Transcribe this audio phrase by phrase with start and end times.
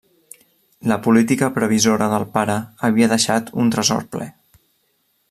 [0.91, 2.57] La política previsora del pare
[2.89, 4.29] havia deixat un tresor ple.